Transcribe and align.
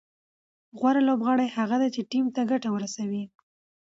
غوره 0.79 1.01
لوبغاړی 1.07 1.47
هغه 1.57 1.75
دئ، 1.81 1.89
چي 1.95 2.01
ټیم 2.11 2.25
ته 2.35 2.41
ګټه 2.51 2.69
ورسوي. 2.71 3.23